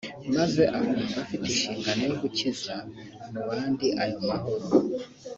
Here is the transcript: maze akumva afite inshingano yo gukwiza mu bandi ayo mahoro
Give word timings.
maze 0.35 0.61
akumva 0.77 1.15
afite 1.23 1.43
inshingano 1.49 2.01
yo 2.09 2.15
gukwiza 2.21 2.75
mu 3.31 3.41
bandi 3.47 3.87
ayo 4.03 4.17
mahoro 4.27 4.67